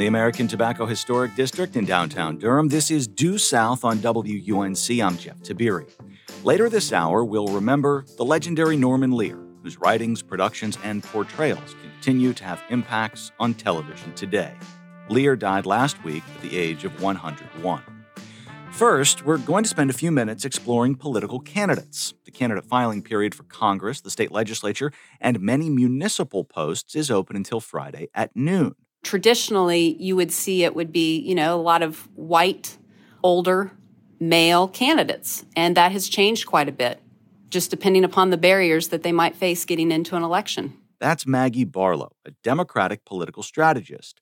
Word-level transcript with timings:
the 0.00 0.06
American 0.06 0.48
Tobacco 0.48 0.86
Historic 0.86 1.34
District 1.34 1.76
in 1.76 1.84
downtown 1.84 2.38
Durham, 2.38 2.68
this 2.68 2.90
is 2.90 3.06
Due 3.06 3.36
South 3.36 3.84
on 3.84 3.98
WUNC. 3.98 5.04
I'm 5.04 5.18
Jeff 5.18 5.38
Tiberii. 5.40 5.90
Later 6.42 6.70
this 6.70 6.90
hour, 6.90 7.22
we'll 7.22 7.48
remember 7.48 8.06
the 8.16 8.24
legendary 8.24 8.78
Norman 8.78 9.12
Lear, 9.12 9.38
whose 9.62 9.76
writings, 9.76 10.22
productions, 10.22 10.78
and 10.84 11.02
portrayals 11.02 11.76
continue 11.82 12.32
to 12.32 12.44
have 12.44 12.62
impacts 12.70 13.30
on 13.38 13.52
television 13.52 14.14
today. 14.14 14.54
Lear 15.10 15.36
died 15.36 15.66
last 15.66 16.02
week 16.02 16.22
at 16.34 16.40
the 16.40 16.56
age 16.56 16.84
of 16.84 17.02
101. 17.02 17.82
First, 18.70 19.26
we're 19.26 19.36
going 19.36 19.64
to 19.64 19.68
spend 19.68 19.90
a 19.90 19.92
few 19.92 20.10
minutes 20.10 20.46
exploring 20.46 20.94
political 20.94 21.40
candidates. 21.40 22.14
The 22.24 22.30
candidate 22.30 22.64
filing 22.64 23.02
period 23.02 23.34
for 23.34 23.42
Congress, 23.42 24.00
the 24.00 24.10
state 24.10 24.32
legislature, 24.32 24.92
and 25.20 25.40
many 25.40 25.68
municipal 25.68 26.44
posts 26.44 26.94
is 26.94 27.10
open 27.10 27.36
until 27.36 27.60
Friday 27.60 28.08
at 28.14 28.34
noon. 28.34 28.76
Traditionally, 29.02 29.96
you 29.98 30.16
would 30.16 30.32
see 30.32 30.64
it 30.64 30.74
would 30.74 30.92
be, 30.92 31.18
you 31.18 31.34
know, 31.34 31.54
a 31.54 31.62
lot 31.62 31.82
of 31.82 32.08
white, 32.16 32.76
older 33.22 33.72
male 34.18 34.68
candidates, 34.68 35.44
and 35.56 35.76
that 35.76 35.92
has 35.92 36.08
changed 36.08 36.46
quite 36.46 36.68
a 36.68 36.72
bit, 36.72 37.00
just 37.48 37.70
depending 37.70 38.04
upon 38.04 38.30
the 38.30 38.36
barriers 38.36 38.88
that 38.88 39.02
they 39.02 39.12
might 39.12 39.34
face 39.34 39.64
getting 39.64 39.90
into 39.90 40.16
an 40.16 40.22
election. 40.22 40.74
That's 41.00 41.26
Maggie 41.26 41.64
Barlow, 41.64 42.12
a 42.26 42.32
Democratic 42.42 43.06
political 43.06 43.42
strategist. 43.42 44.20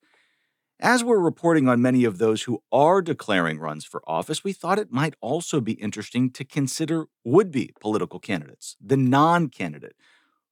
As 0.81 1.03
we're 1.03 1.19
reporting 1.19 1.69
on 1.69 1.83
many 1.83 2.05
of 2.05 2.19
those 2.19 2.45
who 2.45 2.63
are 2.71 3.03
declaring 3.03 3.59
runs 3.59 3.85
for 3.85 4.01
office, 4.09 4.45
we 4.45 4.53
thought 4.53 4.79
it 4.79 4.93
might 4.93 5.15
also 5.21 5.61
be 5.61 5.73
interesting 5.73 6.31
to 6.31 6.45
consider 6.45 7.07
would 7.25 7.51
be 7.51 7.73
political 7.81 8.21
candidates, 8.21 8.77
the 8.81 8.97
non 8.97 9.49
candidate, 9.49 9.97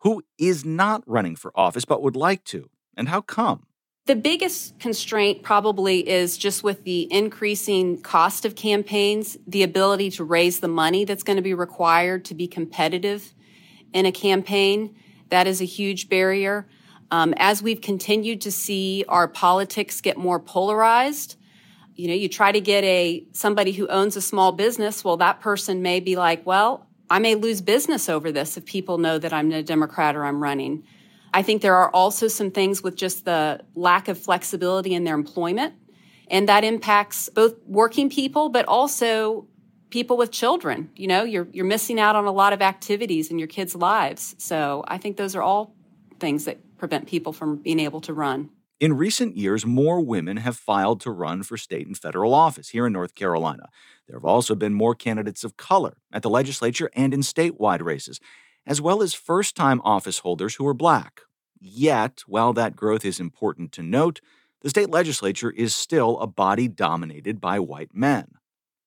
who 0.00 0.24
is 0.36 0.64
not 0.64 1.05
running 1.06 1.36
for 1.36 1.52
office 1.55 1.84
but 1.84 2.02
would 2.02 2.16
like 2.16 2.42
to. 2.44 2.68
And 2.96 3.08
how 3.08 3.20
come? 3.20 3.66
The 4.06 4.14
biggest 4.14 4.78
constraint 4.78 5.42
probably 5.42 6.08
is 6.08 6.38
just 6.38 6.62
with 6.62 6.84
the 6.84 7.12
increasing 7.12 8.00
cost 8.00 8.44
of 8.44 8.54
campaigns, 8.54 9.36
the 9.48 9.64
ability 9.64 10.12
to 10.12 10.22
raise 10.22 10.60
the 10.60 10.68
money 10.68 11.04
that's 11.04 11.24
going 11.24 11.36
to 11.38 11.42
be 11.42 11.54
required 11.54 12.24
to 12.27 12.34
be 12.34 12.46
competitive 12.46 13.34
in 13.92 14.06
a 14.06 14.12
campaign. 14.12 14.94
That 15.30 15.48
is 15.48 15.60
a 15.60 15.64
huge 15.64 16.08
barrier. 16.08 16.68
Um, 17.10 17.34
as 17.36 17.64
we've 17.64 17.80
continued 17.80 18.40
to 18.42 18.52
see 18.52 19.04
our 19.08 19.27
politics 19.27 20.00
get 20.00 20.16
more 20.16 20.38
polarized, 20.38 21.36
you 21.96 22.06
know, 22.06 22.14
you 22.14 22.28
try 22.28 22.52
to 22.52 22.60
get 22.60 22.84
a 22.84 23.24
somebody 23.32 23.72
who 23.72 23.88
owns 23.88 24.14
a 24.14 24.20
small 24.20 24.52
business. 24.52 25.02
Well, 25.02 25.16
that 25.16 25.40
person 25.40 25.82
may 25.82 25.98
be 25.98 26.14
like, 26.14 26.46
well, 26.46 26.86
I 27.10 27.18
may 27.18 27.34
lose 27.34 27.60
business 27.60 28.08
over 28.08 28.30
this 28.30 28.56
if 28.56 28.66
people 28.66 28.98
know 28.98 29.18
that 29.18 29.32
I'm 29.32 29.50
a 29.50 29.64
Democrat 29.64 30.14
or 30.14 30.24
I'm 30.24 30.40
running. 30.40 30.84
I 31.37 31.42
think 31.42 31.61
there 31.61 31.75
are 31.75 31.91
also 31.91 32.29
some 32.29 32.51
things 32.51 32.83
with 32.83 32.97
just 32.97 33.27
the 33.27 33.61
lack 33.75 34.09
of 34.09 34.19
flexibility 34.19 34.95
in 34.95 35.05
their 35.05 35.15
employment, 35.15 35.75
and 36.29 36.48
that 36.48 36.65
impacts 36.65 37.29
both 37.29 37.56
working 37.67 38.09
people, 38.09 38.48
but 38.48 38.65
also 38.65 39.47
people 39.91 40.17
with 40.17 40.33
children. 40.33 40.91
You 40.97 41.09
know, 41.09 41.25
you're 41.25 41.47
you're 41.53 41.67
missing 41.67 42.01
out 42.01 42.17
on 42.17 42.25
a 42.25 42.33
lot 42.33 42.55
of 42.55 42.62
activities 42.62 43.31
in 43.31 43.39
your 43.39 43.48
kids' 43.48 43.75
lives. 43.75 44.34
So 44.39 44.83
I 44.89 44.97
think 44.97 45.19
those 45.19 45.37
are 45.37 45.42
all 45.42 45.75
things 46.20 46.47
that 46.47 46.79
prevent 46.79 47.07
people 47.07 47.34
from 47.34 47.57
being 47.57 47.81
able 47.81 48.01
to 48.01 48.14
run. 48.14 48.48
In 48.81 48.97
recent 48.97 49.37
years, 49.37 49.67
more 49.67 50.01
women 50.01 50.39
have 50.39 50.57
filed 50.57 51.03
to 51.03 51.11
run 51.11 51.42
for 51.42 51.59
state 51.59 51.87
and 51.87 51.98
federal 51.98 52.33
office 52.33 52.70
here 52.70 52.87
in 52.87 52.95
North 52.95 53.14
Carolina. 53.14 53.69
There 54.09 54.17
have 54.17 54.25
also 54.25 54.55
been 54.55 54.73
more 54.73 54.95
candidates 54.95 55.45
of 55.45 55.59
color 55.59 55.98
at 56.11 56.23
the 56.23 56.31
legislature 56.31 56.89
and 56.95 57.12
in 57.12 57.20
statewide 57.20 57.83
races, 57.83 58.20
as 58.67 58.81
well 58.81 59.03
as 59.03 59.12
first 59.12 59.55
time 59.55 59.83
office 59.84 60.20
holders 60.20 60.55
who 60.55 60.67
are 60.67 60.75
black. 60.75 61.20
Yet, 61.60 62.22
while 62.26 62.52
that 62.52 62.76
growth 62.76 63.05
is 63.05 63.20
important 63.20 63.72
to 63.72 63.83
note, 63.83 64.20
the 64.62 64.70
state 64.70 64.90
legislature 64.90 65.50
is 65.50 65.74
still 65.74 66.18
a 66.18 66.27
body 66.27 66.68
dominated 66.68 67.40
by 67.40 67.61
white 67.61 67.94
men. 67.94 68.33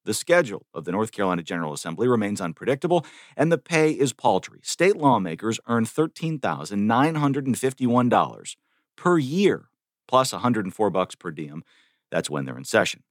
The 0.06 0.14
schedule 0.14 0.66
of 0.74 0.86
the 0.86 0.92
North 0.92 1.12
Carolina 1.12 1.44
General 1.44 1.74
Assembly 1.74 2.08
remains 2.08 2.42
unpredictable, 2.42 3.06
and 3.38 3.52
the 3.52 3.58
pay 3.58 3.92
is 3.92 4.14
paltry. 4.14 4.60
State 4.64 4.96
lawmakers 4.96 5.60
earn 5.68 5.86
$13,951 5.86 8.56
per 8.96 9.18
year, 9.18 9.70
plus 10.08 10.32
104 10.34 10.90
bucks 10.90 11.16
per 11.16 11.32
diem. 11.32 11.64
That's 12.10 12.30
when 12.30 12.46
they're 12.46 12.58
in 12.58 12.66
session. 12.66 13.04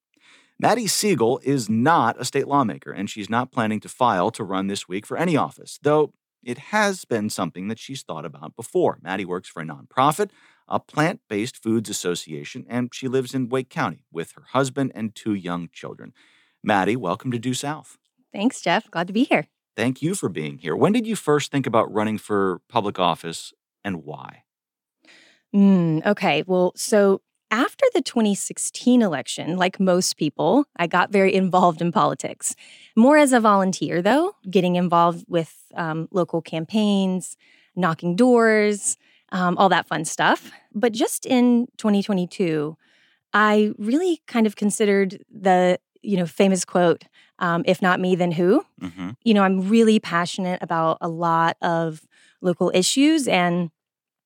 Maddie 0.61 0.89
Siegel 0.89 1.41
is 1.45 1.71
not 1.71 2.21
a 2.21 2.25
state 2.25 2.49
lawmaker, 2.49 2.91
and 2.91 3.09
she's 3.09 3.31
not 3.31 3.53
planning 3.53 3.79
to 3.81 3.89
file 3.89 4.33
to 4.33 4.43
run 4.43 4.67
this 4.67 4.89
week 4.89 5.07
for 5.07 5.17
any 5.17 5.37
office, 5.37 5.79
though 5.83 6.13
it 6.43 6.59
has 6.59 7.05
been 7.05 7.31
something 7.31 7.69
that 7.69 7.79
she's 7.79 8.03
thought 8.03 8.25
about 8.25 8.57
before. 8.57 8.99
Maddie 9.03 9.25
works 9.25 9.49
for 9.49 9.63
a 9.63 9.67
nonprofit, 9.67 10.31
a 10.69 10.81
plant 10.81 11.21
based 11.29 11.63
foods 11.63 11.89
association, 11.89 12.65
and 12.69 12.95
she 12.95 13.09
lives 13.09 13.35
in 13.35 13.49
Wake 13.49 13.71
County 13.71 14.05
with 14.13 14.33
her 14.33 14.45
husband 14.51 14.93
and 14.95 15.15
two 15.15 15.35
young 15.35 15.69
children. 15.73 16.13
Maddie, 16.63 16.97
welcome 16.97 17.31
to 17.31 17.39
Due 17.39 17.55
South. 17.55 17.99
Thanks, 18.33 18.61
Jeff. 18.61 18.91
Glad 18.91 19.07
to 19.07 19.13
be 19.13 19.25
here. 19.25 19.49
Thank 19.77 20.03
you 20.03 20.15
for 20.15 20.29
being 20.29 20.59
here. 20.59 20.75
When 20.75 20.93
did 20.93 21.07
you 21.07 21.17
first 21.17 21.53
think 21.53 21.67
about 21.67 21.93
running 21.93 22.19
for 22.19 22.61
public 22.69 22.99
office 22.99 23.53
and 23.85 24.05
why? 24.05 24.43
Mm, 25.55 26.05
okay. 26.05 26.43
Well, 26.47 26.73
so 26.77 27.23
after 27.51 27.87
the 27.95 28.03
2016 28.03 29.03
election, 29.03 29.57
like 29.57 29.81
most 29.81 30.17
people, 30.17 30.67
I 30.77 30.87
got 30.87 31.11
very 31.11 31.35
involved 31.35 31.81
in 31.81 31.93
politics. 31.93 32.55
More 32.97 33.17
as 33.17 33.33
a 33.33 33.41
volunteer, 33.41 34.03
though, 34.03 34.35
getting 34.51 34.77
involved 34.77 35.25
with 35.29 35.55
um, 35.75 36.09
local 36.11 36.43
campaigns, 36.43 37.37
knocking 37.75 38.17
doors, 38.17 38.97
um, 39.33 39.57
all 39.59 39.69
that 39.69 39.87
fun 39.87 40.05
stuff. 40.05 40.51
But 40.75 40.93
just 40.93 41.27
in 41.27 41.69
2022, 41.79 42.77
I 43.33 43.73
really 43.79 44.21
kind 44.27 44.47
of 44.47 44.57
considered 44.57 45.25
the 45.31 45.79
you 46.03 46.17
know, 46.17 46.27
famous 46.27 46.65
quote, 46.65 47.05
um, 47.39 47.63
if 47.67 47.83
not 47.83 48.01
me, 48.01 48.15
then 48.17 48.33
who? 48.33 48.65
Mm-hmm. 48.81 49.11
You 49.25 49.35
know, 49.35 49.43
I'm 49.43 49.69
really 49.69 50.01
passionate 50.01 50.63
about 50.63 50.99
a 51.01 51.09
lot 51.09 51.57
of 51.63 52.07
local 52.41 52.71
issues. 52.75 53.29
And 53.29 53.71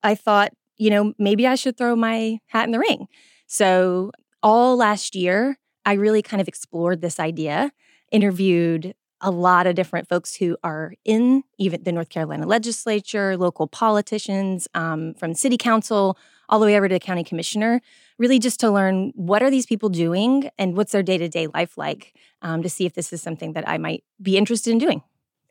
I 0.03 0.15
thought, 0.15 0.53
you 0.82 0.91
know, 0.91 1.15
maybe 1.16 1.47
I 1.47 1.54
should 1.54 1.76
throw 1.76 1.94
my 1.94 2.41
hat 2.47 2.65
in 2.65 2.72
the 2.72 2.81
ring. 2.81 3.06
So, 3.47 4.10
all 4.43 4.76
last 4.76 5.15
year, 5.15 5.59
I 5.87 5.93
really 5.93 6.22
kind 6.22 6.41
of 6.41 6.48
explored 6.48 7.00
this 7.00 7.20
idea, 7.20 7.70
interviewed 8.10 8.94
a 9.21 9.31
lot 9.31 9.69
of 9.69 9.76
different 9.76 10.09
folks 10.09 10.34
who 10.34 10.56
are 10.65 10.94
in 11.04 11.44
even 11.56 11.84
the 11.84 11.92
North 11.92 12.09
Carolina 12.09 12.47
legislature, 12.47 13.37
local 13.37 13.69
politicians, 13.69 14.66
um, 14.75 15.15
from 15.15 15.34
city 15.34 15.56
council, 15.56 16.19
all 16.48 16.59
the 16.59 16.66
way 16.66 16.76
over 16.76 16.88
to 16.88 16.94
the 16.94 17.00
county 17.00 17.22
commissioner, 17.22 17.81
really 18.19 18.41
just 18.41 18.59
to 18.59 18.69
learn 18.69 19.12
what 19.15 19.41
are 19.41 19.50
these 19.50 19.66
people 19.66 19.88
doing 19.88 20.50
and 20.59 20.76
what's 20.76 20.91
their 20.91 21.04
day 21.04 21.16
to 21.16 21.28
day 21.28 21.47
life 21.54 21.78
like 21.78 22.15
um, 22.42 22.60
to 22.65 22.69
see 22.69 22.84
if 22.84 22.94
this 22.94 23.12
is 23.12 23.22
something 23.22 23.53
that 23.53 23.69
I 23.69 23.78
might 23.78 24.03
be 24.21 24.37
interested 24.37 24.72
in 24.72 24.78
doing. 24.78 25.03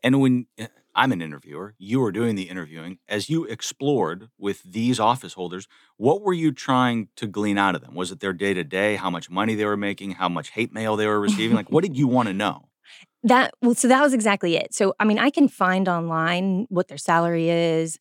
And 0.04 0.20
when 0.20 0.46
eh, 0.58 0.66
I'm 0.94 1.12
an 1.12 1.22
interviewer, 1.22 1.74
you 1.78 2.00
were 2.00 2.12
doing 2.12 2.34
the 2.34 2.44
interviewing, 2.44 2.98
as 3.08 3.30
you 3.30 3.44
explored 3.44 4.28
with 4.38 4.62
these 4.62 5.00
office 5.00 5.34
holders, 5.34 5.66
what 5.96 6.22
were 6.22 6.32
you 6.32 6.52
trying 6.52 7.08
to 7.16 7.26
glean 7.26 7.58
out 7.58 7.74
of 7.74 7.80
them? 7.80 7.94
Was 7.94 8.10
it 8.10 8.20
their 8.20 8.32
day 8.32 8.52
to 8.54 8.64
day, 8.64 8.96
how 8.96 9.10
much 9.10 9.30
money 9.30 9.54
they 9.54 9.64
were 9.64 9.76
making, 9.76 10.12
how 10.12 10.28
much 10.28 10.50
hate 10.50 10.72
mail 10.72 10.96
they 10.96 11.06
were 11.06 11.20
receiving? 11.20 11.56
like, 11.56 11.70
what 11.70 11.82
did 11.82 11.96
you 11.96 12.06
want 12.06 12.28
to 12.28 12.34
know? 12.34 12.68
That 13.24 13.54
well, 13.62 13.74
so 13.74 13.88
that 13.88 14.02
was 14.02 14.12
exactly 14.12 14.56
it. 14.56 14.74
So, 14.74 14.94
I 14.98 15.04
mean, 15.04 15.18
I 15.18 15.30
can 15.30 15.48
find 15.48 15.88
online 15.88 16.66
what 16.68 16.88
their 16.88 16.98
salary 16.98 17.48
is. 17.48 17.98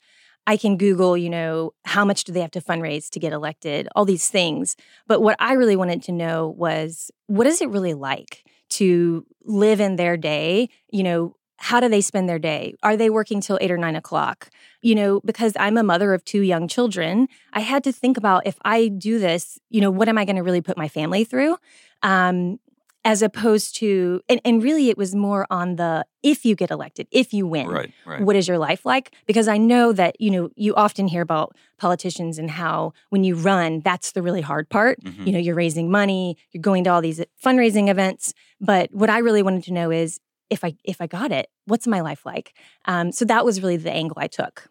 I 0.47 0.57
can 0.57 0.77
Google, 0.77 1.15
you 1.15 1.29
know, 1.29 1.73
how 1.85 2.03
much 2.03 2.23
do 2.23 2.31
they 2.31 2.41
have 2.41 2.51
to 2.51 2.61
fundraise 2.61 3.09
to 3.11 3.19
get 3.19 3.31
elected, 3.31 3.87
all 3.95 4.05
these 4.05 4.29
things. 4.29 4.75
But 5.07 5.21
what 5.21 5.35
I 5.39 5.53
really 5.53 5.75
wanted 5.75 6.01
to 6.03 6.11
know 6.11 6.49
was 6.57 7.11
what 7.27 7.45
is 7.45 7.61
it 7.61 7.69
really 7.69 7.93
like 7.93 8.43
to 8.71 9.25
live 9.43 9.79
in 9.79 9.97
their 9.97 10.17
day? 10.17 10.69
You 10.91 11.03
know, 11.03 11.35
how 11.61 11.79
do 11.79 11.87
they 11.87 12.01
spend 12.01 12.27
their 12.27 12.39
day? 12.39 12.73
Are 12.81 12.97
they 12.97 13.11
working 13.11 13.39
till 13.39 13.59
eight 13.61 13.69
or 13.69 13.77
nine 13.77 13.95
o'clock? 13.95 14.49
You 14.81 14.95
know, 14.95 15.21
because 15.23 15.53
I'm 15.59 15.77
a 15.77 15.83
mother 15.83 16.11
of 16.15 16.25
two 16.25 16.41
young 16.41 16.67
children, 16.67 17.27
I 17.53 17.59
had 17.59 17.83
to 17.83 17.91
think 17.91 18.17
about 18.17 18.47
if 18.47 18.57
I 18.65 18.87
do 18.87 19.19
this, 19.19 19.59
you 19.69 19.79
know, 19.79 19.91
what 19.91 20.09
am 20.09 20.17
I 20.17 20.25
going 20.25 20.37
to 20.37 20.41
really 20.41 20.61
put 20.61 20.75
my 20.75 20.87
family 20.87 21.23
through? 21.23 21.57
Um, 22.01 22.57
as 23.03 23.21
opposed 23.21 23.75
to 23.75 24.21
and, 24.29 24.39
and 24.45 24.61
really 24.61 24.89
it 24.89 24.97
was 24.97 25.15
more 25.15 25.47
on 25.49 25.75
the 25.75 26.05
if 26.21 26.45
you 26.45 26.55
get 26.55 26.69
elected 26.69 27.07
if 27.11 27.33
you 27.33 27.47
win 27.47 27.67
right, 27.67 27.91
right. 28.05 28.21
what 28.21 28.35
is 28.35 28.47
your 28.47 28.59
life 28.59 28.85
like 28.85 29.11
because 29.25 29.47
i 29.47 29.57
know 29.57 29.91
that 29.91 30.19
you 30.21 30.29
know 30.29 30.51
you 30.55 30.75
often 30.75 31.07
hear 31.07 31.23
about 31.23 31.55
politicians 31.79 32.37
and 32.37 32.51
how 32.51 32.93
when 33.09 33.23
you 33.23 33.33
run 33.33 33.79
that's 33.79 34.11
the 34.11 34.21
really 34.21 34.41
hard 34.41 34.69
part 34.69 35.01
mm-hmm. 35.01 35.25
you 35.25 35.31
know 35.31 35.39
you're 35.39 35.55
raising 35.55 35.89
money 35.89 36.37
you're 36.51 36.61
going 36.61 36.83
to 36.83 36.91
all 36.91 37.01
these 37.01 37.19
fundraising 37.43 37.89
events 37.89 38.35
but 38.59 38.93
what 38.93 39.09
i 39.09 39.17
really 39.17 39.41
wanted 39.41 39.63
to 39.63 39.73
know 39.73 39.89
is 39.89 40.19
if 40.51 40.63
i 40.63 40.75
if 40.83 41.01
i 41.01 41.07
got 41.07 41.31
it 41.31 41.49
what's 41.65 41.87
my 41.87 42.01
life 42.01 42.25
like 42.25 42.53
um, 42.85 43.11
so 43.11 43.25
that 43.25 43.43
was 43.43 43.61
really 43.61 43.77
the 43.77 43.91
angle 43.91 44.17
i 44.19 44.27
took 44.27 44.69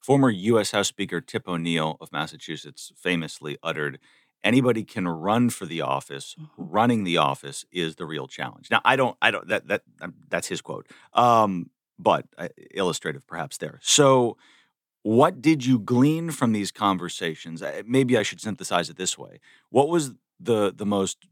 former 0.00 0.30
u.s 0.30 0.70
house 0.70 0.88
speaker 0.88 1.20
tip 1.20 1.48
o'neill 1.48 1.96
of 2.00 2.12
massachusetts 2.12 2.92
famously 2.96 3.58
uttered 3.62 3.98
anybody 4.44 4.84
can 4.84 5.08
run 5.08 5.50
for 5.50 5.66
the 5.66 5.80
office 5.80 6.36
mm-hmm. 6.38 6.46
running 6.56 7.04
the 7.04 7.16
office 7.16 7.64
is 7.72 7.96
the 7.96 8.06
real 8.06 8.28
challenge 8.28 8.70
now 8.70 8.80
i 8.84 8.94
don't 8.94 9.16
i 9.20 9.30
don't 9.30 9.48
that 9.48 9.66
that 9.66 9.82
um, 10.00 10.14
that's 10.28 10.46
his 10.46 10.60
quote 10.60 10.86
um, 11.14 11.70
but 11.98 12.26
uh, 12.38 12.48
illustrative 12.72 13.26
perhaps 13.26 13.58
there 13.58 13.80
so 13.82 14.36
What 15.02 15.40
did 15.40 15.64
you 15.64 15.78
glean 15.78 16.30
from 16.32 16.52
these 16.52 16.70
conversations? 16.70 17.62
Maybe 17.86 18.18
I 18.18 18.22
should 18.22 18.40
synthesize 18.40 18.90
it 18.90 18.96
this 18.96 19.16
way. 19.16 19.40
What 19.70 19.88
was 19.88 20.12
the 20.40 20.72
the 20.74 20.84
most 20.84 21.26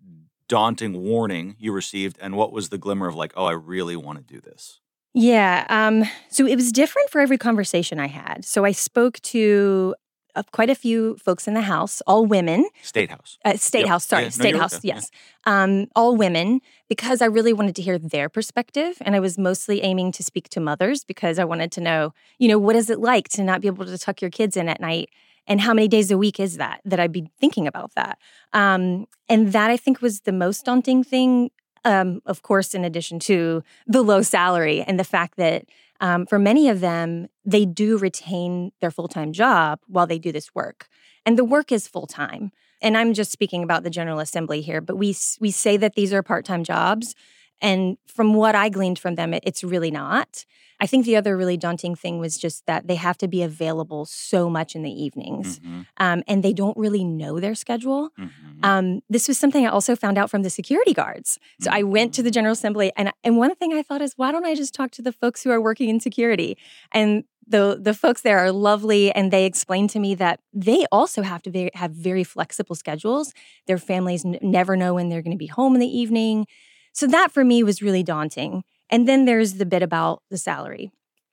daunting 0.49 1.03
warning 1.03 1.57
you 1.59 1.73
received 1.73 2.19
and 2.21 2.37
what 2.37 2.53
was 2.53 2.69
the 2.69 2.79
glimmer 2.79 3.09
of 3.09 3.15
like, 3.15 3.33
"Oh, 3.37 3.45
I 3.47 3.53
really 3.53 3.97
want 3.97 4.19
to 4.19 4.35
do 4.35 4.41
this?" 4.41 4.81
Yeah. 5.15 5.65
Um, 5.71 6.05
so 6.29 6.47
it 6.47 6.57
was 6.57 6.73
different 6.73 7.09
for 7.11 7.21
every 7.21 7.39
conversation 7.39 7.99
I 7.99 8.07
had. 8.09 8.45
So 8.45 8.65
I 8.67 8.73
spoke 8.73 9.19
to 9.23 9.95
uh, 10.35 10.43
quite 10.53 10.69
a 10.69 10.75
few 10.75 11.17
folks 11.17 11.49
in 11.49 11.55
the 11.55 11.63
house, 11.63 12.03
all 12.07 12.27
women. 12.27 12.69
State 12.83 13.11
House. 13.11 13.39
Uh, 13.43 13.57
State 13.57 13.81
Yep. 13.81 13.89
House, 13.89 14.07
sorry, 14.07 14.25
Yeah, 14.25 14.29
State 14.29 14.51
you're 14.51 14.59
House, 14.61 14.75
okay. 14.75 14.89
Yeah. 14.89 14.95
yes. 14.97 15.11
Um, 15.47 15.87
all 15.97 16.15
women, 16.15 16.61
because 16.91 17.23
I 17.23 17.25
really 17.27 17.55
wanted 17.55 17.75
to 17.77 17.83
hear 17.83 17.99
their 17.99 18.29
perspective. 18.29 18.99
And 19.01 19.17
I 19.17 19.21
was 19.21 19.39
mostly 19.39 19.83
aiming 19.83 20.13
to 20.13 20.23
speak 20.23 20.51
to 20.51 20.61
mothers 20.61 21.05
because 21.05 21.39
I 21.39 21.45
wanted 21.45 21.73
to 21.73 21.81
know, 21.81 22.13
you 22.39 22.49
know, 22.49 22.59
what 22.59 22.77
is 22.77 22.91
it 22.91 23.01
like 23.01 23.31
to 23.31 23.43
not 23.43 23.63
be 23.63 23.69
able 23.69 23.87
to 23.87 23.97
tuck 23.97 24.21
your 24.21 24.31
kids 24.31 24.55
in 24.59 24.69
at 24.69 24.81
night? 24.83 25.09
And 25.47 25.61
how 25.61 25.73
many 25.75 25.89
days 25.89 26.11
a 26.11 26.19
week 26.19 26.41
is 26.41 26.57
that 26.57 26.81
that 26.85 27.01
I'd 27.01 27.13
be 27.13 27.31
thinking 27.39 27.67
about 27.67 27.95
that? 27.95 28.19
Um, 28.53 29.07
and 29.29 29.53
that 29.53 29.71
I 29.71 29.77
think 29.77 30.03
was 30.03 30.21
the 30.21 30.33
most 30.33 30.65
daunting 30.65 31.05
thing. 31.05 31.51
Um, 31.85 32.21
of 32.27 32.43
course, 32.43 32.75
in 32.75 32.85
addition 32.85 33.21
to 33.21 33.63
the 33.87 34.03
low 34.03 34.23
salary 34.23 34.83
and 34.83 34.99
the 34.99 35.05
fact 35.05 35.37
that 35.37 35.67
um, 36.01 36.27
for 36.27 36.39
many 36.39 36.69
of 36.69 36.81
them, 36.81 37.29
they 37.45 37.65
do 37.65 37.97
retain 37.97 38.73
their 38.81 38.91
full 38.91 39.09
time 39.09 39.33
job 39.33 39.81
while 39.87 40.07
they 40.07 40.19
do 40.19 40.33
this 40.33 40.55
work. 40.55 40.89
And 41.25 41.39
the 41.39 41.45
work 41.45 41.73
is 41.73 41.89
full 41.89 42.07
time. 42.07 42.53
And 42.83 42.97
I'm 42.97 43.15
just 43.15 43.33
speaking 43.33 43.63
about 43.63 43.85
the 43.85 43.91
General 43.91 44.21
Assembly 44.21 44.61
here, 44.61 44.81
but 44.81 44.97
we, 44.97 45.17
we 45.41 45.51
say 45.51 45.77
that 45.77 45.95
these 45.95 46.13
are 46.13 46.23
part 46.23 46.45
time 46.45 46.65
jobs. 46.65 47.15
And 47.61 47.97
from 48.07 48.35
what 48.35 48.55
I 48.55 48.69
gleaned 48.69 48.99
from 48.99 49.15
them, 49.15 49.33
it, 49.35 49.43
it's 49.47 49.65
really 49.65 49.91
not. 49.91 50.45
I 50.79 50.87
think 50.87 51.07
the 51.07 51.17
other 51.17 51.37
really 51.39 51.57
daunting 51.57 51.95
thing 51.95 52.19
was 52.19 52.37
just 52.37 52.67
that 52.67 52.87
they 52.87 52.97
have 52.97 53.17
to 53.19 53.29
be 53.29 53.43
available 53.43 54.05
so 54.05 54.51
much 54.51 54.75
in 54.77 54.83
the 54.83 54.91
evenings, 54.91 55.59
Mhm, 55.61 55.87
um, 55.97 56.23
and 56.29 56.43
they 56.43 56.53
don't 56.53 56.77
really 56.77 57.03
know 57.03 57.41
their 57.41 57.55
schedule. 57.55 58.11
mhm. 58.19 58.31
Um, 58.63 59.01
this 59.09 59.27
was 59.29 59.39
something 59.39 59.67
I 59.67 59.71
also 59.71 59.97
found 59.97 60.19
out 60.19 60.31
from 60.31 60.43
the 60.43 60.51
security 60.51 60.93
guards. 60.93 61.39
So 61.61 61.71
I 61.71 61.83
went 61.83 62.13
to 62.15 62.23
the 62.23 62.31
General 62.31 62.53
Assembly, 62.53 62.93
and 62.97 63.11
and 63.25 63.39
one 63.39 63.55
thing 63.55 63.73
I 63.73 63.83
thought 63.83 64.03
is, 64.03 64.13
why 64.17 64.33
don't 64.33 64.45
I 64.45 64.55
just 64.55 64.75
talk 64.75 64.91
to 64.93 65.03
the 65.03 65.13
folks 65.13 65.43
who 65.43 65.51
are 65.51 65.61
working 65.61 65.89
in 65.89 65.99
security? 66.01 66.59
And 66.93 67.25
the 67.49 67.79
the 67.81 67.95
folks 67.95 68.21
there 68.23 68.39
are 68.39 68.53
lovely, 68.53 69.13
and 69.13 69.31
they 69.31 69.47
explained 69.47 69.91
to 69.91 69.99
me 69.99 70.15
that 70.17 70.41
they 70.53 70.85
also 70.93 71.23
have 71.23 71.41
to 71.43 71.51
very, 71.51 71.71
have 71.75 71.93
very 71.93 72.25
flexible 72.25 72.75
schedules. 72.75 73.33
Their 73.67 73.79
families 73.79 74.25
n- 74.27 74.39
never 74.43 74.77
know 74.77 74.93
when 74.95 75.09
they're 75.09 75.23
going 75.23 75.39
to 75.39 75.39
be 75.39 75.47
home 75.47 75.75
in 75.75 75.81
the 75.81 75.99
evening. 76.03 76.47
So 76.97 77.07
that 77.09 77.31
for 77.31 77.45
me 77.45 77.63
was 77.63 77.83
really 77.83 78.03
daunting. 78.03 78.65
And 78.89 79.07
then 79.07 79.27
there's 79.27 79.55
the 79.55 79.67
bit 79.67 79.83
about 79.83 80.23
the 80.31 80.39
salary. 80.39 80.91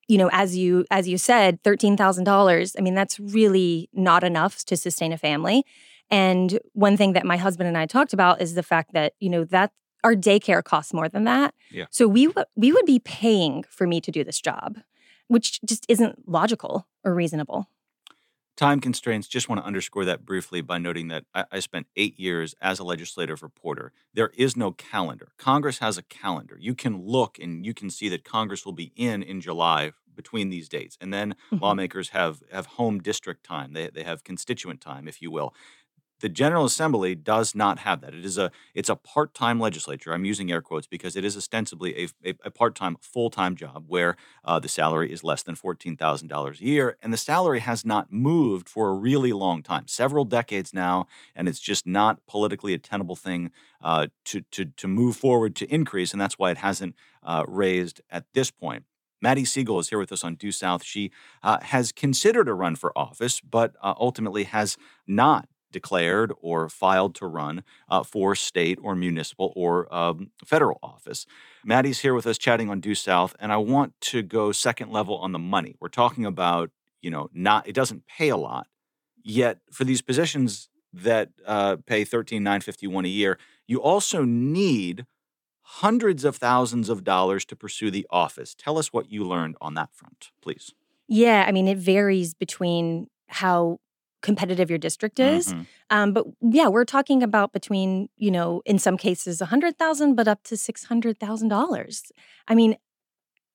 You 0.09 0.17
know, 0.17 0.29
as 0.33 0.57
you 0.57 0.85
as 0.91 1.07
you 1.07 1.17
said, 1.17 1.63
thirteen 1.63 1.95
thousand 1.95 2.25
dollars. 2.25 2.75
I 2.77 2.81
mean, 2.81 2.95
that's 2.95 3.17
really 3.17 3.89
not 3.93 4.25
enough 4.25 4.65
to 4.65 4.75
sustain 4.75 5.13
a 5.13 5.17
family. 5.17 5.63
And 6.11 6.59
one 6.73 6.97
thing 6.97 7.13
that 7.13 7.25
my 7.25 7.37
husband 7.37 7.69
and 7.69 7.77
I 7.77 7.85
talked 7.85 8.11
about 8.11 8.41
is 8.41 8.55
the 8.55 8.61
fact 8.63 8.91
that, 8.91 9.13
you 9.21 9.29
know, 9.29 9.45
that 9.45 9.71
our 10.03 10.15
daycare 10.15 10.61
costs 10.61 10.93
more 10.93 11.07
than 11.07 11.23
that. 11.23 11.53
Yeah. 11.71 11.85
So 11.89 12.09
we 12.09 12.25
w- 12.27 12.45
we 12.57 12.73
would 12.73 12.85
be 12.85 12.99
paying 12.99 13.63
for 13.69 13.87
me 13.87 14.01
to 14.01 14.11
do 14.11 14.25
this 14.25 14.41
job, 14.41 14.79
which 15.29 15.61
just 15.61 15.85
isn't 15.87 16.27
logical 16.27 16.85
or 17.05 17.15
reasonable. 17.15 17.69
Time 18.55 18.79
constraints, 18.79 19.27
just 19.27 19.49
want 19.49 19.59
to 19.59 19.65
underscore 19.65 20.05
that 20.05 20.25
briefly 20.25 20.61
by 20.61 20.77
noting 20.77 21.07
that 21.07 21.25
I, 21.33 21.45
I 21.53 21.59
spent 21.59 21.87
eight 21.95 22.19
years 22.19 22.53
as 22.61 22.77
a 22.77 22.83
legislative 22.83 23.41
reporter. 23.41 23.93
There 24.13 24.29
is 24.37 24.55
no 24.55 24.71
calendar. 24.71 25.31
Congress 25.39 25.79
has 25.79 25.97
a 25.97 26.03
calendar. 26.03 26.57
You 26.59 26.75
can 26.75 27.01
look 27.01 27.39
and 27.39 27.65
you 27.65 27.73
can 27.73 27.89
see 27.89 28.09
that 28.09 28.23
Congress 28.23 28.63
will 28.63 28.73
be 28.73 28.91
in 28.95 29.23
in 29.23 29.41
July 29.41 29.93
between 30.15 30.49
these 30.49 30.69
dates. 30.69 30.95
And 31.01 31.11
then 31.11 31.35
Mhm. 31.51 31.61
lawmakers 31.61 32.09
have, 32.09 32.43
have 32.51 32.67
home 32.67 32.99
district 32.99 33.43
time, 33.43 33.73
they, 33.73 33.89
they 33.89 34.03
have 34.03 34.23
constituent 34.23 34.79
time, 34.81 35.07
if 35.07 35.19
you 35.19 35.31
will. 35.31 35.55
The 36.23 36.29
General 36.29 36.63
Assembly 36.63 37.15
does 37.15 37.53
not 37.53 37.79
have 37.79 37.99
that. 37.99 38.13
It 38.13 38.23
is 38.23 38.37
a 38.37 38.49
it's 38.73 38.87
a 38.87 38.95
part-time 38.95 39.59
legislature. 39.59 40.13
I'm 40.13 40.23
using 40.23 40.49
air 40.49 40.61
quotes 40.61 40.87
because 40.87 41.17
it 41.17 41.25
is 41.25 41.35
ostensibly 41.35 42.01
a, 42.01 42.29
a, 42.29 42.33
a 42.45 42.49
part-time, 42.49 42.95
full-time 43.01 43.57
job 43.57 43.83
where 43.89 44.15
uh, 44.45 44.57
the 44.57 44.69
salary 44.69 45.11
is 45.11 45.25
less 45.25 45.43
than 45.43 45.55
$14,000 45.55 46.61
a 46.61 46.63
year. 46.63 46.95
And 47.03 47.11
the 47.11 47.17
salary 47.17 47.59
has 47.59 47.85
not 47.85 48.13
moved 48.13 48.69
for 48.69 48.87
a 48.87 48.93
really 48.93 49.33
long 49.33 49.63
time, 49.63 49.89
several 49.89 50.23
decades 50.23 50.73
now. 50.73 51.07
And 51.35 51.49
it's 51.49 51.59
just 51.59 51.85
not 51.85 52.25
politically 52.25 52.73
a 52.73 52.77
tenable 52.77 53.17
thing 53.17 53.51
uh, 53.81 54.07
to, 54.23 54.39
to, 54.51 54.63
to 54.63 54.87
move 54.87 55.17
forward 55.17 55.57
to 55.57 55.65
increase. 55.65 56.13
And 56.13 56.21
that's 56.21 56.39
why 56.39 56.51
it 56.51 56.57
hasn't 56.59 56.95
uh, 57.21 57.43
raised 57.49 57.99
at 58.09 58.23
this 58.33 58.49
point. 58.49 58.85
Maddie 59.21 59.45
Siegel 59.45 59.79
is 59.79 59.89
here 59.89 59.99
with 59.99 60.11
us 60.13 60.23
on 60.23 60.35
Due 60.35 60.51
South. 60.51 60.83
She 60.85 61.11
uh, 61.43 61.59
has 61.61 61.91
considered 61.91 62.47
a 62.47 62.53
run 62.53 62.75
for 62.75 62.97
office, 62.97 63.41
but 63.41 63.73
uh, 63.81 63.93
ultimately 63.97 64.43
has 64.43 64.77
not 65.05 65.47
declared 65.73 66.31
or 66.39 66.69
filed 66.69 67.13
to 67.15 67.27
run 67.27 67.63
uh, 67.89 68.03
for 68.03 68.35
state 68.35 68.79
or 68.81 68.95
municipal 68.95 69.51
or 69.57 69.93
um, 69.93 70.31
federal 70.45 70.79
office. 70.81 71.25
Maddie's 71.65 71.99
here 71.99 72.13
with 72.13 72.25
us 72.25 72.37
chatting 72.37 72.69
on 72.69 72.79
Due 72.79 72.95
South, 72.95 73.35
and 73.39 73.51
I 73.51 73.57
want 73.57 73.99
to 74.11 74.21
go 74.21 74.53
second 74.53 74.91
level 74.91 75.17
on 75.17 75.33
the 75.33 75.39
money. 75.39 75.75
We're 75.81 75.89
talking 75.89 76.25
about, 76.25 76.69
you 77.01 77.11
know, 77.11 77.29
not 77.33 77.67
it 77.67 77.73
doesn't 77.73 78.07
pay 78.07 78.29
a 78.29 78.37
lot, 78.37 78.67
yet 79.21 79.59
for 79.71 79.83
these 79.83 80.01
positions 80.01 80.69
that 80.93 81.29
uh, 81.45 81.75
pay 81.85 82.05
thirteen 82.05 82.43
nine 82.43 82.61
fifty 82.61 82.87
one 82.87 83.03
a 83.03 83.09
year, 83.09 83.37
you 83.67 83.81
also 83.81 84.23
need 84.23 85.05
hundreds 85.61 86.23
of 86.23 86.35
thousands 86.35 86.89
of 86.89 87.03
dollars 87.03 87.45
to 87.45 87.55
pursue 87.55 87.89
the 87.89 88.05
office. 88.09 88.53
Tell 88.53 88.77
us 88.77 88.93
what 88.93 89.11
you 89.11 89.23
learned 89.23 89.55
on 89.59 89.73
that 89.73 89.89
front, 89.93 90.31
please. 90.41 90.73
Yeah, 91.07 91.45
I 91.47 91.51
mean, 91.51 91.67
it 91.67 91.77
varies 91.77 92.33
between 92.33 93.07
how 93.27 93.79
competitive 94.23 94.71
your 94.71 94.79
district 94.79 95.19
is. 95.19 95.53
Mhm. 95.53 95.67
Um, 95.91 96.13
but 96.13 96.25
yeah, 96.41 96.67
we're 96.69 96.85
talking 96.85 97.21
about 97.21 97.53
between, 97.53 98.09
you 98.17 98.31
know, 98.31 98.63
in 98.65 98.79
some 98.79 98.97
cases 98.97 99.41
a 99.41 99.45
hundred 99.45 99.77
thousand, 99.77 100.15
but 100.15 100.27
up 100.27 100.41
to 100.45 100.57
six 100.57 100.85
hundred 100.85 101.19
thousand 101.19 101.49
dollars. 101.49 102.11
I 102.47 102.55
mean, 102.55 102.77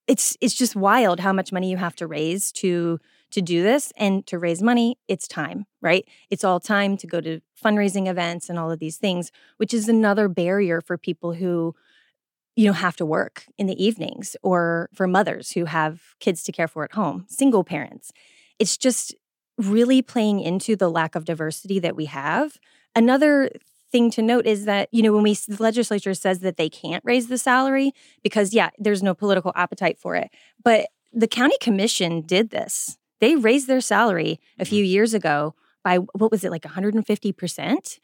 it's 0.07 0.37
it's 0.41 0.55
just 0.55 0.75
wild 0.75 1.19
how 1.19 1.33
much 1.33 1.51
money 1.51 1.69
you 1.69 1.77
have 1.77 1.95
to 1.97 2.07
raise 2.07 2.51
to 2.53 2.99
to 3.31 3.41
do 3.41 3.61
this. 3.61 3.91
And 3.97 4.25
to 4.27 4.39
raise 4.39 4.61
money, 4.61 4.97
it's 5.07 5.27
time, 5.27 5.65
right? 5.81 6.05
It's 6.29 6.43
all 6.43 6.59
time 6.59 6.97
to 6.97 7.07
go 7.07 7.21
to 7.21 7.41
fundraising 7.63 8.07
events 8.07 8.49
and 8.49 8.57
all 8.57 8.71
of 8.71 8.79
these 8.79 8.97
things, 8.97 9.31
which 9.57 9.73
is 9.73 9.89
another 9.89 10.27
barrier 10.29 10.81
for 10.81 10.97
people 10.97 11.33
who 11.33 11.75
you 12.55 12.65
know 12.65 12.73
have 12.73 12.95
to 12.97 13.05
work 13.05 13.45
in 13.57 13.67
the 13.67 13.83
evenings 13.83 14.35
or 14.43 14.89
for 14.93 15.07
mothers 15.07 15.51
who 15.51 15.65
have 15.65 16.01
kids 16.19 16.43
to 16.43 16.51
care 16.51 16.67
for 16.67 16.83
at 16.83 16.93
home 16.93 17.25
single 17.29 17.63
parents 17.63 18.11
it's 18.57 18.75
just 18.77 19.15
really 19.59 20.01
playing 20.01 20.39
into 20.39 20.75
the 20.75 20.89
lack 20.89 21.15
of 21.15 21.25
diversity 21.25 21.79
that 21.79 21.95
we 21.95 22.05
have. 22.05 22.57
Another 22.95 23.49
thing 23.91 24.09
to 24.11 24.21
note 24.21 24.45
is 24.45 24.65
that 24.65 24.87
you 24.91 25.01
know 25.01 25.11
when 25.11 25.23
we 25.23 25.33
the 25.33 25.61
legislature 25.61 26.13
says 26.13 26.39
that 26.39 26.57
they 26.57 26.69
can't 26.69 27.03
raise 27.03 27.27
the 27.27 27.39
salary 27.39 27.91
because 28.21 28.53
yeah 28.53 28.69
there's 28.77 29.01
no 29.01 29.13
political 29.13 29.51
appetite 29.55 29.97
for 29.99 30.15
it. 30.15 30.29
But 30.63 30.89
the 31.11 31.27
county 31.27 31.57
commission 31.59 32.21
did 32.21 32.51
this. 32.51 32.97
They 33.19 33.35
raised 33.35 33.67
their 33.67 33.81
salary 33.81 34.39
a 34.57 34.63
mm-hmm. 34.63 34.69
few 34.69 34.83
years 34.83 35.13
ago 35.13 35.55
by 35.83 35.97
what 35.97 36.31
was 36.31 36.43
it 36.43 36.51
like 36.51 36.63
150% 36.63 37.99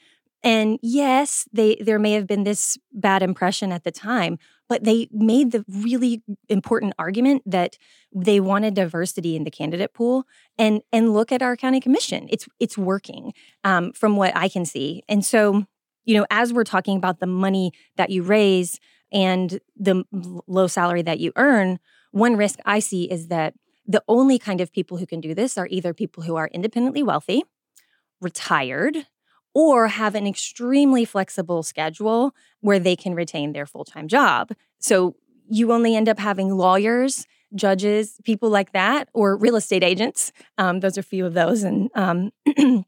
and 0.45 0.77
yes, 0.83 1.50
they 1.51 1.75
there 1.81 1.97
may 1.97 2.13
have 2.13 2.27
been 2.27 2.43
this 2.43 2.77
bad 2.93 3.24
impression 3.24 3.71
at 3.71 3.83
the 3.83 3.91
time, 3.91 4.38
but 4.67 4.84
they 4.84 5.07
made 5.12 5.51
the 5.51 5.63
really 5.67 6.24
important 6.50 6.93
argument 6.98 7.43
that 7.45 7.77
they 8.13 8.39
wanted 8.39 8.74
diversity 8.74 9.36
in 9.36 9.43
the 9.43 9.51
candidate 9.51 9.93
pool. 9.93 10.25
And 10.57 10.81
and 10.91 11.13
look 11.13 11.31
at 11.31 11.41
our 11.41 11.55
county 11.55 11.79
commission; 11.79 12.27
it's 12.29 12.48
it's 12.60 12.77
working 12.77 13.34
um, 13.63 13.91
from 13.93 14.15
what 14.15 14.36
I 14.36 14.48
can 14.48 14.65
see. 14.65 15.03
And 15.07 15.24
so, 15.24 15.65
you 16.05 16.15
know, 16.15 16.25
as 16.29 16.53
we're 16.53 16.63
talking 16.63 16.98
about 16.98 17.19
the 17.19 17.27
money 17.27 17.72
that 17.98 18.10
you 18.10 18.24
raise 18.24 18.79
and 19.12 19.60
the 19.77 20.03
low 20.48 20.67
salary 20.67 21.01
that 21.03 21.19
you 21.19 21.31
earn, 21.36 21.79
one 22.12 22.36
risk 22.36 22.60
I 22.65 22.79
see 22.79 23.03
is 23.12 23.27
that 23.27 23.53
the 23.88 24.03
only 24.07 24.39
kind 24.39 24.62
of 24.62 24.72
people 24.72 24.98
who 24.98 25.05
can 25.05 25.22
do 25.22 25.36
this 25.36 25.57
are 25.57 25.67
either 25.69 25.93
people 25.93 26.24
who 26.24 26.36
are 26.36 26.48
independently 26.48 27.03
wealthy, 27.03 27.43
retired, 28.19 29.05
or 29.55 29.88
have 29.88 30.13
an 30.13 30.27
extremely 30.27 31.05
flexible 31.05 31.63
schedule 31.63 32.35
where 32.59 32.77
they 32.77 32.95
can 32.95 33.15
retain 33.15 33.53
their 33.53 33.65
full 33.65 33.85
time 33.85 34.07
job. 34.07 34.51
So 34.79 35.15
you 35.50 35.71
only 35.71 35.95
end 35.95 36.09
up 36.09 36.19
having 36.19 36.50
lawyers, 36.50 37.25
judges, 37.55 38.19
people 38.25 38.50
like 38.50 38.74
that, 38.74 39.07
or 39.13 39.38
real 39.38 39.55
estate 39.55 39.83
agents. 39.83 40.33
Um, 40.57 40.81
those 40.81 40.97
are 40.97 41.01
a 41.01 41.03
few 41.03 41.25
of 41.25 41.33
those 41.33 41.63
in, 41.63 41.89
um, 41.95 42.31
in 42.57 42.85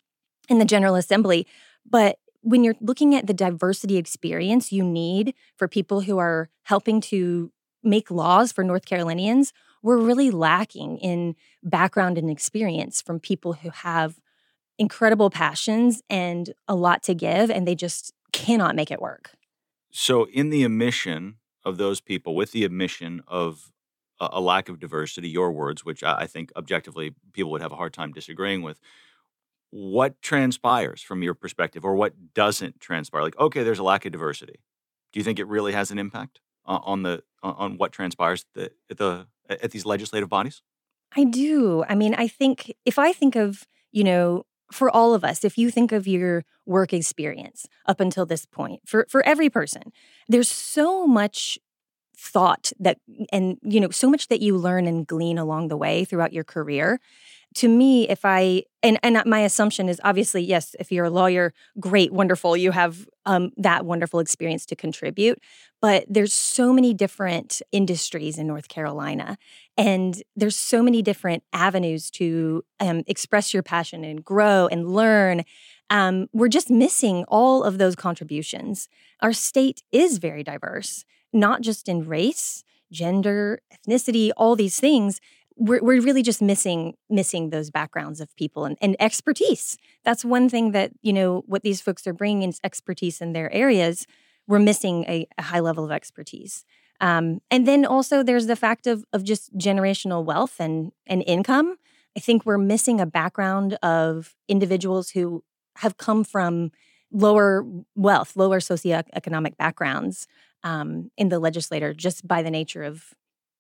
the 0.50 0.66
General 0.66 0.96
Assembly. 0.96 1.48
But 1.90 2.20
when 2.42 2.64
you're 2.64 2.76
looking 2.82 3.16
at 3.16 3.28
the 3.28 3.34
diversity 3.34 3.98
experience 3.98 4.72
you 4.72 4.84
need 4.84 5.34
for 5.56 5.68
people 5.68 6.02
who 6.02 6.18
are 6.18 6.50
helping 6.64 7.00
to 7.02 7.52
make 7.84 8.12
laws 8.12 8.52
for 8.52 8.64
North 8.64 8.86
Carolinians, 8.86 9.54
we're 9.82 9.98
really 9.98 10.32
lacking 10.32 10.98
in 10.98 11.36
background 11.64 12.18
and 12.18 12.30
experience 12.30 13.02
from 13.02 13.20
people 13.20 13.54
who 13.54 13.70
have 13.70 14.20
incredible 14.78 15.30
passions 15.30 16.02
and 16.10 16.54
a 16.68 16.76
lot 16.76 17.04
to 17.04 17.16
give, 17.16 17.50
and 17.50 17.68
they 17.68 17.76
just 17.76 18.14
cannot 18.32 18.76
make 18.76 18.92
it 18.92 19.02
work. 19.02 19.32
So, 19.92 20.26
in 20.26 20.50
the 20.50 20.66
omission 20.66 21.38
of 21.66 21.78
those 21.78 22.02
people, 22.02 22.36
with 22.36 22.52
the 22.52 22.66
omission 22.66 23.22
of 23.28 23.72
a, 24.20 24.30
a 24.34 24.42
lack 24.42 24.70
of 24.70 24.80
diversity, 24.80 25.30
your 25.30 25.52
words, 25.52 25.84
which 25.84 26.04
I, 26.04 26.22
I 26.22 26.28
think 26.28 26.52
objectively 26.56 27.16
people 27.34 27.52
would 27.52 27.62
have 27.62 27.72
a 27.72 27.78
hard 27.78 27.94
time 27.94 28.12
disagreeing 28.12 28.62
with. 28.62 28.80
What 29.70 30.22
transpires 30.22 31.02
from 31.02 31.24
your 31.24 31.34
perspective, 31.34 31.84
or 31.84 31.96
what 31.96 32.34
doesn't 32.34 32.80
transpire? 32.80 33.22
Like, 33.22 33.38
okay, 33.38 33.64
there's 33.64 33.80
a 33.80 33.84
lack 33.84 34.06
of 34.06 34.14
diversity. 34.14 34.62
Do 35.12 35.20
you 35.20 35.26
think 35.26 35.40
it 35.40 35.48
really 35.48 35.74
has 35.74 35.92
an 35.92 36.00
impact 36.00 36.40
uh, 36.66 36.80
on 36.84 37.04
the 37.04 37.24
on 37.44 37.78
what 37.78 37.92
transpires 37.92 38.46
the, 38.54 38.72
at 38.90 38.98
the 38.98 39.28
at 39.50 39.72
these 39.72 39.86
legislative 39.86 40.30
bodies? 40.30 40.62
I 41.16 41.24
do. 41.24 41.84
I 41.88 41.96
mean, 41.96 42.16
I 42.16 42.28
think 42.28 42.74
if 42.86 43.00
I 43.00 43.12
think 43.14 43.36
of, 43.36 43.66
you 43.92 44.04
know, 44.04 44.46
for 44.72 44.90
all 44.90 45.14
of 45.14 45.24
us, 45.24 45.44
if 45.46 45.58
you 45.58 45.72
think 45.72 45.92
of 45.92 46.08
your 46.08 46.44
work 46.66 46.94
experience 46.94 47.68
up 47.86 48.00
until 48.00 48.26
this 48.26 48.46
point, 48.46 48.82
for, 48.86 49.06
for 49.10 49.26
every 49.26 49.50
person, 49.50 49.84
there's 50.28 50.50
so 50.50 51.08
much 51.08 51.58
thought 52.18 52.72
that, 52.80 52.98
and, 53.32 53.58
you 53.62 53.80
know, 53.80 53.90
so 53.92 54.10
much 54.10 54.28
that 54.28 54.42
you 54.42 54.58
learn 54.58 54.88
and 54.88 55.06
glean 55.06 55.38
along 55.38 55.68
the 55.68 55.78
way 55.78 56.04
throughout 56.04 56.34
your 56.34 56.44
career 56.44 57.00
to 57.58 57.68
me 57.68 58.08
if 58.10 58.24
i 58.24 58.64
and 58.84 59.00
and 59.04 59.22
my 59.26 59.40
assumption 59.40 59.90
is 59.90 60.00
obviously 60.04 60.42
yes 60.42 60.76
if 60.80 60.92
you're 60.92 61.06
a 61.06 61.10
lawyer 61.10 61.54
great 61.80 62.12
wonderful 62.12 62.56
you 62.56 62.72
have 62.72 63.08
um, 63.26 63.52
that 63.58 63.86
wonderful 63.86 64.20
experience 64.20 64.66
to 64.66 64.76
contribute 64.76 65.40
but 65.82 66.06
there's 66.08 66.34
so 66.34 66.72
many 66.72 66.94
different 66.94 67.62
industries 67.72 68.38
in 68.38 68.48
north 68.48 68.68
carolina 68.68 69.38
and 69.78 70.24
there's 70.36 70.56
so 70.56 70.82
many 70.82 71.02
different 71.02 71.44
avenues 71.54 72.10
to 72.12 72.64
um, 72.80 73.04
express 73.08 73.54
your 73.54 73.64
passion 73.64 74.04
and 74.04 74.26
grow 74.26 74.68
and 74.72 74.92
learn. 74.92 75.44
Um, 75.92 76.28
we're 76.34 76.48
just 76.48 76.72
missing 76.72 77.26
all 77.28 77.64
of 77.64 77.78
those 77.78 77.96
contributions. 77.96 78.90
Our 79.22 79.34
state 79.34 79.84
is 79.92 80.18
very 80.18 80.44
diverse 80.44 81.06
not 81.34 81.62
just 81.62 81.88
in 81.90 82.06
race 82.06 82.64
gender 82.92 83.60
ethnicity 83.74 84.32
all 84.38 84.56
these 84.56 84.80
things 84.80 85.20
we're, 85.58 85.82
we're 85.82 86.02
really 86.02 86.24
just 86.24 86.42
missing 86.42 86.94
missing 87.10 87.50
those 87.50 87.70
backgrounds 87.70 88.22
of 88.22 88.36
people 88.36 88.66
and, 88.66 88.78
and 88.82 88.96
expertise. 89.00 89.78
That's 90.04 90.24
one 90.24 90.50
thing 90.50 90.72
that 90.72 90.92
you 91.02 91.14
know 91.14 91.44
what 91.48 91.64
these 91.64 91.82
folks 91.82 92.06
are 92.08 92.14
bringing 92.14 92.50
is 92.50 92.60
expertise 92.64 93.22
in 93.22 93.34
their 93.34 93.52
areas. 93.54 94.06
We're 94.48 94.60
missing 94.60 95.04
a, 95.06 95.28
a 95.38 95.42
high 95.42 95.60
level 95.60 95.84
of 95.84 95.92
expertise. 95.92 96.64
Um, 97.02 97.42
and 97.52 97.68
then 97.68 97.86
also 97.86 98.24
there's 98.24 98.48
the 98.48 98.56
fact 98.56 98.88
of 98.88 99.04
of 99.12 99.24
just 99.24 99.56
generational 99.58 100.24
wealth 100.24 100.60
and 100.60 100.92
and 101.06 101.24
income. 101.26 101.78
I 102.16 102.20
think 102.20 102.46
we're 102.46 102.58
missing 102.58 103.00
a 103.00 103.06
background 103.06 103.78
of 103.84 104.36
individuals 104.48 105.12
who 105.12 105.44
have 105.78 105.98
come 105.98 106.24
from 106.24 106.72
lower 107.12 107.66
wealth 107.96 108.36
lower 108.36 108.60
socioeconomic 108.60 109.58
backgrounds 109.58 110.28
um, 110.64 111.10
in 111.18 111.30
the 111.30 111.40
legislature 111.40 111.94
just 111.94 112.28
by 112.28 112.42
the 112.42 112.52
nature 112.52 112.84
of 112.84 113.14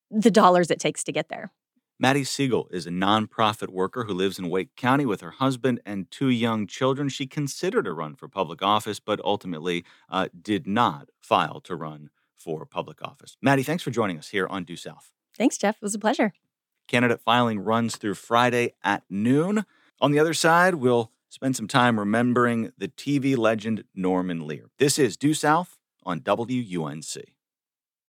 the 0.10 0.32
dollars 0.32 0.70
it 0.70 0.80
takes 0.80 1.04
to 1.04 1.12
get 1.12 1.30
there 1.30 1.52
Maddie 2.00 2.24
Siegel 2.24 2.68
is 2.70 2.86
a 2.86 2.92
nonprofit 2.92 3.70
worker 3.70 4.04
who 4.04 4.14
lives 4.14 4.38
in 4.38 4.50
Wake 4.50 4.76
County 4.76 5.04
with 5.04 5.22
her 5.22 5.32
husband 5.32 5.82
and 5.84 6.10
two 6.12 6.30
young 6.30 6.68
children. 6.68 7.10
She 7.10 7.26
considered 7.26 7.88
a 7.88 7.92
run 7.92 8.14
for 8.14 8.28
public 8.28 8.62
office, 8.62 9.00
but 9.00 9.20
ultimately 9.24 9.84
uh, 10.08 10.28
did 10.40 10.68
not 10.68 11.10
file 11.20 11.60
to 11.62 11.76
run 11.76 12.12
for 12.36 12.68
public 12.68 13.02
office. 13.02 13.36
Maddie, 13.42 13.64
thanks 13.64 13.82
for 13.82 13.90
joining 13.90 14.20
us 14.20 14.30
here 14.30 14.46
on 14.46 14.64
Due 14.64 14.76
South. 14.76 15.12
Thanks, 15.36 15.58
Jeff. 15.58 15.78
It 15.78 15.82
was 15.82 15.96
a 15.96 16.00
pleasure. 16.00 16.34
Candidate 16.88 17.20
filing 17.20 17.60
runs 17.60 17.96
through 17.96 18.14
Friday 18.14 18.74
at 18.84 19.02
noon. 19.10 19.66
On 20.00 20.12
the 20.12 20.20
other 20.20 20.36
side, 20.36 20.76
we'll 20.76 21.12
spend 21.30 21.56
some 21.56 21.68
time 21.68 22.00
remembering 22.00 22.74
the 22.78 22.90
TV 22.90 23.36
legend 23.36 23.86
Norman 23.96 24.46
Lear. 24.46 24.70
This 24.78 25.00
is 25.00 25.18
Due 25.18 25.34
South 25.34 25.80
on 26.04 26.22
WUNC. 26.22 27.37